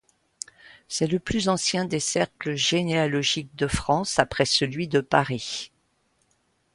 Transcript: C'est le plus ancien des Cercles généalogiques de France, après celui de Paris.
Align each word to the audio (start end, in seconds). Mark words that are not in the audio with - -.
C'est 0.87 1.05
le 1.05 1.19
plus 1.19 1.47
ancien 1.47 1.85
des 1.85 1.99
Cercles 1.99 2.55
généalogiques 2.55 3.55
de 3.55 3.67
France, 3.67 4.17
après 4.17 4.45
celui 4.45 4.87
de 4.87 4.99
Paris. 4.99 5.71